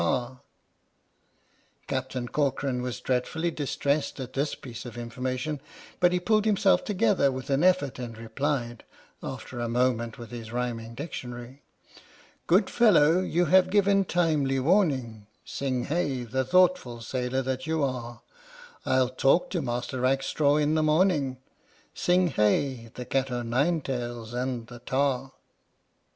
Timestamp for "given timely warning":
13.69-15.27